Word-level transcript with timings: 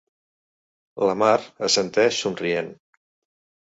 La 1.09 1.17
Mar 1.25 1.35
assenteix 1.69 2.21
somrient. 2.25 2.77